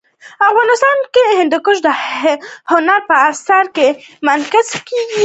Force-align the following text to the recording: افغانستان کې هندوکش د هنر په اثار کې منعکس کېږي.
افغانستان 0.49 0.97
کې 1.13 1.23
هندوکش 1.39 1.77
د 1.83 1.87
هنر 2.71 2.99
په 3.09 3.15
اثار 3.29 3.65
کې 3.75 3.87
منعکس 4.25 4.67
کېږي. 4.87 5.19